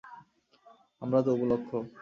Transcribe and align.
আমরা 1.01 1.19
তো 1.25 1.29
উপলক্ষ। 1.33 1.69